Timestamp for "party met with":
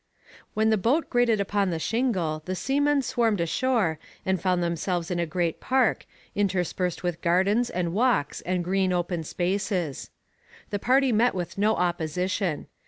10.79-11.55